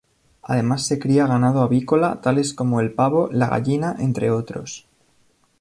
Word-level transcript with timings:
Además 0.41 0.87
se 0.87 0.97
cría 0.97 1.27
ganado 1.27 1.61
avícola 1.61 2.21
tales 2.21 2.55
como 2.55 2.79
el 2.81 2.91
pavo, 2.91 3.29
la 3.31 3.49
gallina, 3.49 3.95
entre 3.99 4.31
otros. 4.31 4.87